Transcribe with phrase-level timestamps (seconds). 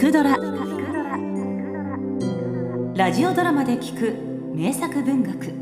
[0.00, 0.34] くドラ」
[2.96, 4.14] ラジオドラマで聞く
[4.56, 5.52] 名作文学。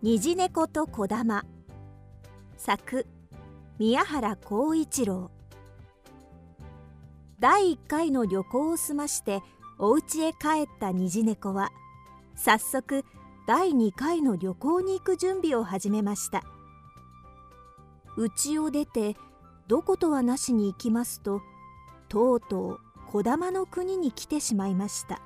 [0.00, 1.44] 虹猫と小玉
[2.56, 3.04] 作
[3.80, 5.32] 宮原光一郎。
[7.40, 9.42] 第1回の旅行を済まして
[9.76, 11.72] お家へ帰った虹猫は
[12.36, 13.04] 早速
[13.46, 16.44] 第2回の旅行に行く準備を始めました。
[18.16, 19.16] 家を出て
[19.66, 21.42] どことはなしに行きますと
[22.08, 25.20] とうとう小玉の国に来てしまいました。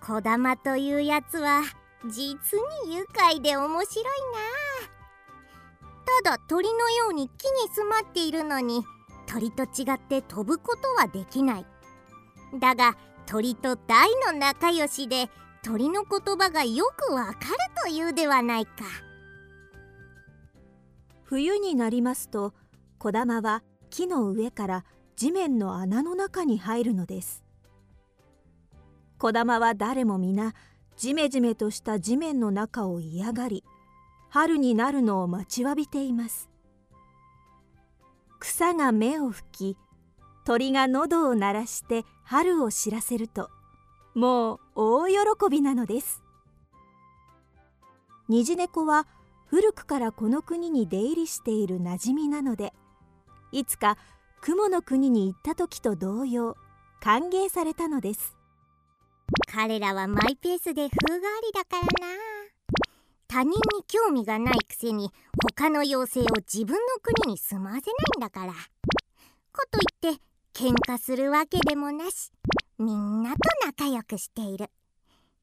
[0.00, 1.62] 小玉というやつは
[2.06, 2.34] 実
[2.86, 4.08] に愉快で面白いな。
[6.22, 8.84] ただ鳥のように木に住まっているのに
[9.26, 11.66] 鳥と違って飛ぶことはできない。
[12.58, 12.96] だが
[13.26, 15.28] 鳥と大の仲良しで
[15.68, 17.36] 鳥の言葉がよくわかる
[17.84, 18.72] というではないか。
[21.24, 22.54] 冬になりますと
[22.98, 27.44] 小玉は木の上から地面の穴の中に入るのです。
[29.18, 30.54] 小玉は誰も皆
[30.96, 33.62] ジメジメとした地面の中を嫌がり
[34.30, 36.48] 春になるのを待ちわびています。
[38.38, 39.76] 草が目を吹き
[40.46, 43.50] 鳥が喉を鳴らして春を知らせると
[44.14, 45.16] もう大喜
[45.50, 46.22] びなのです。
[48.28, 49.08] 虹猫は
[49.46, 52.72] 古くからこの国に出入りしている馴染みなので
[53.50, 53.98] いつか
[54.40, 56.54] 雲の国に行った時と同様
[57.00, 58.36] 歓迎されたのです。
[59.52, 62.14] 彼らはマイペースで風変わりだからな。
[63.26, 65.10] 他人に興味がないくせに
[65.56, 68.52] 他の妖精を自分の国に住まわせないんだから。
[68.52, 70.22] こといって
[70.54, 72.30] 喧嘩するわけでもなし。
[72.80, 74.70] みんなと仲良くしている。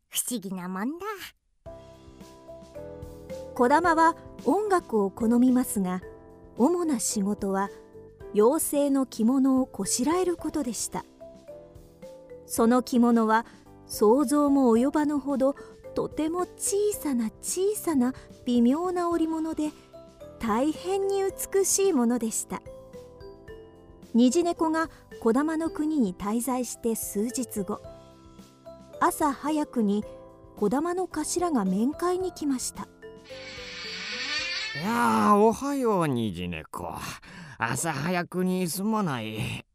[0.07, 1.05] 不思議なもんだ。
[3.53, 6.01] 児玉は音楽を好みますが
[6.57, 7.69] 主な仕事は
[8.33, 11.03] 妖精の着物をこしらえることでした。
[12.45, 13.45] その着物は
[13.85, 15.55] 想像も及ばぬほど
[15.93, 18.13] とても小さな小さな
[18.45, 19.71] 微妙な織物で
[20.39, 22.61] 大変に美しいものでした。
[24.15, 24.89] 虹猫が
[25.19, 27.81] 児玉の国に滞在して数日後
[29.01, 30.05] 朝早くに
[30.55, 32.83] 児玉の頭が面会に来ました。
[32.83, 32.87] い
[34.85, 36.97] やおはよう虹猫。
[37.57, 39.65] 朝早くにすまない。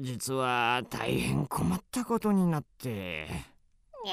[0.00, 3.26] 実は大変困ったことになって。
[3.26, 4.08] い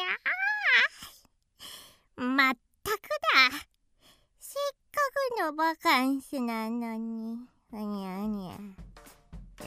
[2.19, 2.95] やまったく
[3.49, 3.57] だ。
[4.37, 4.99] せっか
[5.37, 7.37] くのバカンスなのに。
[7.73, 8.80] うにゃうにゃ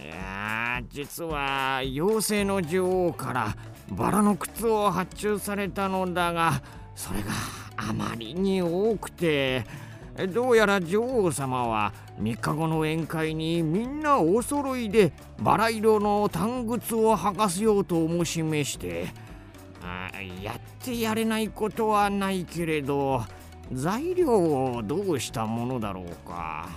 [0.02, 3.56] いや実は妖精の女王から
[3.90, 6.62] バラの靴を発注されたのだが
[6.94, 7.30] それが
[7.76, 9.64] あまりに多くて
[10.32, 19.08] どうやら女王様は3日後の宴会にみんなお揃いでバラ色の短靴を履かせようと申しめして
[20.42, 23.22] やってやれないことはないけれど
[23.72, 26.68] 材料をどうしたものだろうか。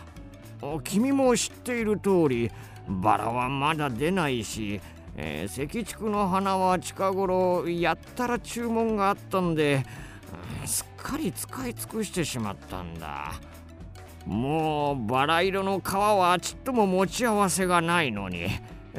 [0.83, 2.51] 君も知っている通り
[2.87, 4.81] バラはまだ出ないし、
[5.15, 9.85] えー、赤竹の花は近頃やったら注文があったんで、
[10.65, 13.33] すっかり使い尽くしてしまったんだ。
[14.25, 18.47] もうバラ色の皮はちっとも持ち合わせがないのに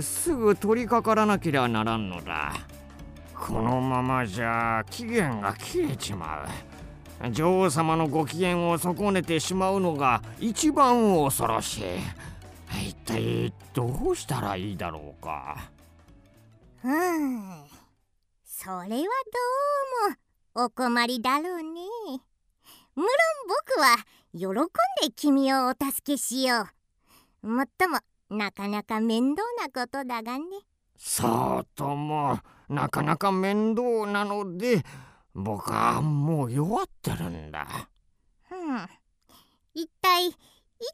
[0.01, 2.55] すぐ取りかからなけりゃならんのだ。
[3.35, 6.49] このままじゃ期限が切れちまう。
[7.33, 11.85] 女王様のご機嫌を損ねてしまうのが一番恐ろしい。
[12.89, 15.71] 一体どうしたらいいだろうか。
[16.85, 17.65] うん。
[18.45, 19.01] それはどう
[20.11, 21.81] もお困りだろうね。
[22.95, 23.09] 無論
[23.49, 23.97] 僕は
[24.33, 24.67] 喜ん
[25.03, 26.69] で君をお助けしよ
[27.43, 27.49] う。
[27.49, 27.99] もっとも
[28.31, 30.45] なかなか面倒なことだがね。
[30.97, 34.85] そうともなかなか面倒なので
[35.41, 37.89] 僕はもう弱ってるんだ。
[38.51, 38.87] うん。
[39.73, 40.33] 一体い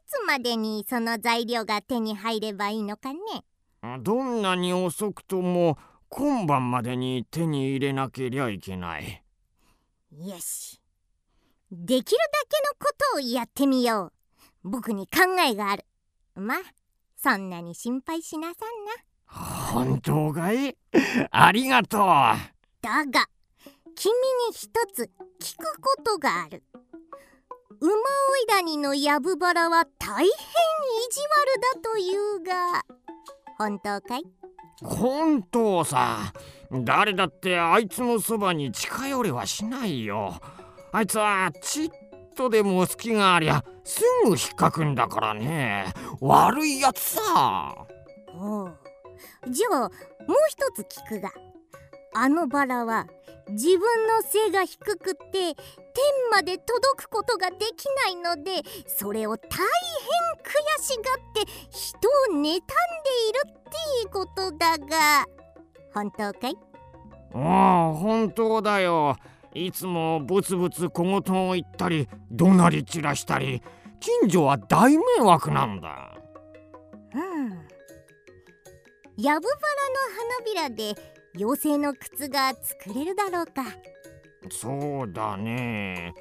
[0.05, 3.19] つまでにその材料が手に入ればいいのかね？
[4.01, 5.77] どんなに遅くとも
[6.09, 9.23] 今晩までに手に入れなけりゃいけない。
[10.11, 10.79] よし。
[11.71, 14.11] できるだけのことをやってみよ
[14.63, 14.69] う。
[14.69, 15.85] 僕に考えがある。
[16.35, 16.57] まあ
[17.17, 18.91] そんなに心配しなさんな。
[19.73, 20.77] 本当かい？
[21.31, 22.01] ありがとう。
[22.81, 23.27] だが
[23.95, 24.11] 君
[24.49, 25.09] に一つ
[25.41, 26.63] 聞くことがある。
[27.79, 27.93] 馬追
[28.43, 30.29] い谷のやぶばらは大変意
[31.09, 32.83] 地悪だというが。
[33.57, 34.23] 本当かい？
[34.83, 36.33] 本当さ。
[36.71, 40.41] 誰だってあいつのそばに近寄れはしないよ。
[40.91, 41.89] あいつはちっ
[42.35, 45.93] とでも隙がありゃすぐ引っかくんだからね。
[46.19, 47.87] 悪いやつさ。
[48.33, 48.77] おう。
[49.49, 49.91] じゃあもう
[50.49, 51.31] 一つ聞くが。
[52.13, 53.07] あのバラは
[53.49, 55.55] 自分の背が低くって天
[56.31, 59.59] まで届くことができないのでそれを大変
[60.43, 61.97] 悔しがって人
[62.31, 62.59] を妬んでいる
[63.47, 63.69] って
[64.03, 65.25] いうことだが。
[65.93, 66.57] 本当かい？
[67.33, 69.15] ああ本当だよ。
[69.53, 73.61] いつもブツブツ小言を言ったり怒鳴り散らしたり
[74.01, 76.17] 近所は大迷惑なんだ。
[77.13, 77.49] うん。
[79.17, 79.59] やぶバラ
[79.93, 80.93] の花びらで
[81.37, 83.63] 妖精の靴が作れるだろうか。
[84.49, 86.13] そうだね。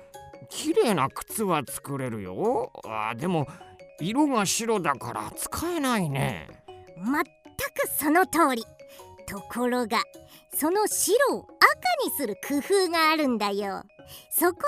[0.48, 2.72] 綺麗な靴は作れるよ。
[2.84, 3.46] あでも
[4.00, 6.48] 色が白だから使えないね。
[6.98, 7.22] まっ
[7.56, 8.64] たくその通り。
[9.26, 10.02] ところが
[10.54, 13.82] その白を赤にする工夫があるんだよ。
[14.30, 14.66] そこで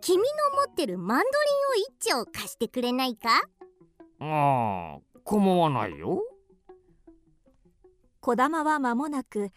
[0.00, 0.24] 君の
[0.66, 3.42] 持ってるマンドリンを一丁貸してくれないか？
[4.20, 6.22] ああ構わないよ。
[8.20, 9.50] 小玉は間もなく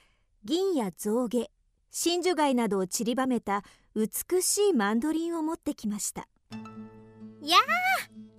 [0.45, 1.49] 銀や象牙
[1.91, 3.63] 真珠貝などを散りばめた
[3.93, 6.27] 美しいマンドリンを持ってきました。
[7.41, 7.61] やあ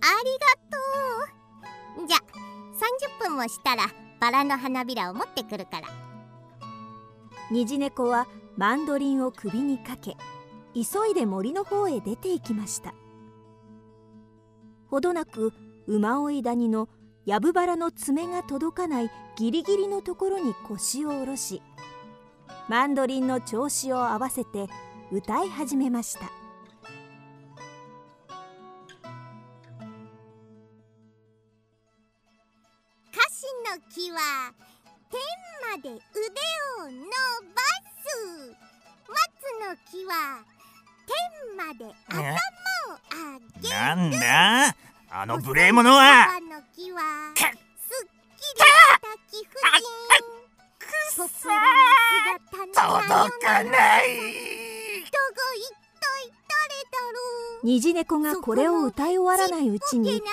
[0.01, 2.07] ありがとう。
[2.07, 2.17] じゃ
[3.17, 3.85] 30分もしたら
[4.19, 5.87] バラの花びらを持ってくるから。
[7.51, 8.27] 虹猫は
[8.57, 10.15] マンドリンを首にかけ
[10.73, 12.95] 急いで森の方へ出て行きました。
[14.87, 15.53] ほどなく
[15.85, 16.89] 馬追い谷の
[17.25, 21.61] やぶバラの爪が届かないギリギリのところに腰を下ろし
[22.67, 24.67] マンドリンの調子を合わせて
[25.11, 26.21] 歌い始めました。
[26.21, 26.31] カ
[33.29, 34.53] シの木は
[35.09, 35.19] 天
[35.69, 35.99] まで腕を
[36.89, 36.95] 伸
[37.53, 37.61] ば
[37.99, 38.55] す。
[39.09, 39.19] 松
[39.67, 40.45] の木は
[41.05, 43.73] 天まで頭を上げる。
[43.75, 44.75] なんだ？
[45.13, 46.27] あの無礼者は。
[46.37, 47.01] おの木は
[47.35, 48.63] すっきりした
[49.29, 49.83] 貴婦人
[51.15, 54.05] 心の姿に届かない。
[55.03, 57.19] 人が一体誰だろ
[57.61, 57.65] う。
[57.65, 60.23] 虹猫がこれを歌い終わらないうちに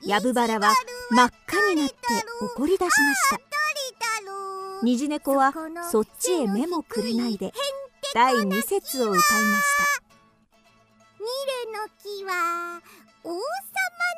[0.00, 0.74] やぶバラは
[1.10, 1.96] 真っ赤になって
[2.56, 3.40] 怒り出しました。
[4.82, 5.52] 虹猫は
[5.90, 7.52] そっちへ目もくれないで
[8.14, 9.64] 第2節を歌いまし
[9.98, 10.04] た。
[11.18, 11.26] ミ
[11.66, 12.80] レの木は
[13.22, 13.40] 王様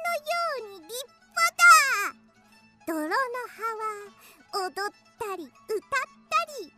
[0.02, 0.92] のように立
[1.32, 2.14] 派だ。
[2.86, 5.80] 泥の葉は踊ったり歌っ
[6.28, 6.72] たり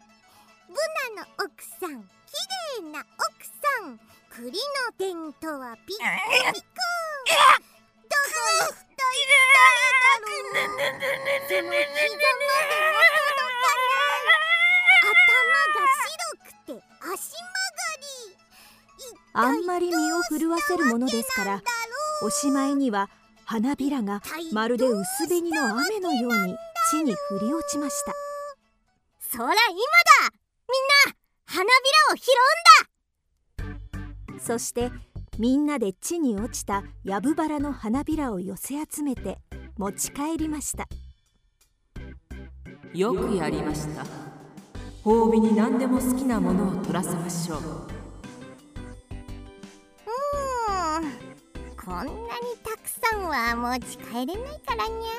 [0.68, 0.74] ブ
[1.16, 2.08] ナの奥さん綺
[2.82, 4.14] 麗な奥さん。
[4.34, 4.50] 栗の
[4.98, 5.96] 伝とはピッ
[6.52, 6.66] ピコ
[8.02, 8.34] どこ
[8.66, 9.38] 一体誰
[10.02, 10.42] だろう
[11.46, 12.18] その膝まで届
[12.90, 14.34] かない
[15.04, 15.22] 頭
[15.70, 16.82] が白くて
[17.14, 21.62] 足曲がりあんまり身を震わせるものですから
[22.24, 23.10] おしまいには
[23.44, 26.56] 花びらがまるで薄紅の雨のように
[26.90, 28.12] 地に降り落ちました。
[29.20, 29.54] そら今だ。
[31.04, 32.32] みんな花びらを拾
[33.66, 34.40] うんだ。
[34.40, 34.90] そして
[35.38, 39.38] みんなで地に落ちたやぶバラの花びらを寄せ集めて
[39.76, 40.88] 持ち帰りました。
[42.94, 44.06] よくやりました。
[45.04, 47.93] 褒美に何でも好きなものを取らせましょう
[51.94, 52.16] こんなに
[52.64, 55.10] たくさんは持ち帰れないからにゃ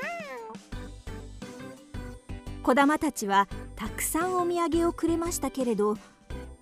[2.62, 5.96] 子玉たちはたくさんお土産をくれましたけれど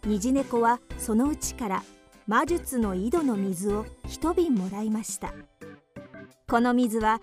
[0.05, 1.83] 虹猫はそのうちから
[2.27, 5.33] 魔術の井戸の水を一瓶もらいました。
[6.47, 7.19] この水は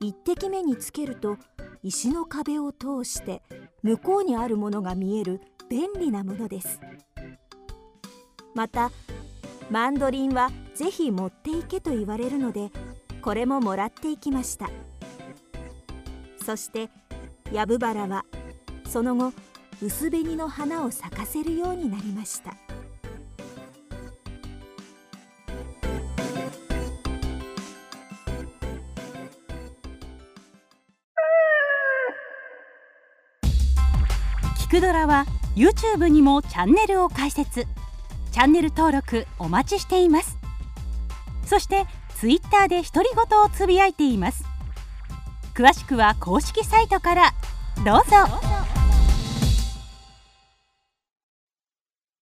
[0.00, 1.38] 一滴目につけると
[1.82, 3.42] 石の壁を通して
[3.82, 6.78] 向こうにあるものが見える便利なものです。
[8.54, 8.90] また
[9.70, 12.70] マンドリンはぜひ持っていけと言われるので
[13.22, 14.70] これももらっていきました。
[16.44, 16.90] そして
[17.52, 18.24] ヤブバラは
[18.86, 19.32] その後
[19.82, 22.54] 薄紅の花を咲かせるようになりました。
[34.58, 35.24] キクドラは
[35.56, 37.64] YouTube にもチャンネルを開設。
[38.34, 40.36] チャンネル登録お待ちしています。
[41.46, 41.86] そして
[42.18, 44.42] Twitter で独り言をつぶやいています。
[45.54, 47.34] 詳しくは公式サイトから。
[47.84, 48.53] どうぞ。